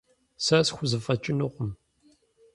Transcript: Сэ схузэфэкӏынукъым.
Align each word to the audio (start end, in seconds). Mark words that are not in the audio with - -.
Сэ 0.45 0.57
схузэфэкӏынукъым. 0.67 1.71